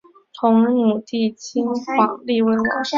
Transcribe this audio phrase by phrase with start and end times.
[0.33, 2.63] 同母弟金晃立为王。